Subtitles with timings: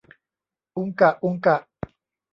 [0.75, 1.57] อุงกะ อุงกะ